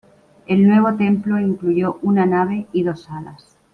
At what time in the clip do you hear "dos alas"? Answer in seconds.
2.81-3.55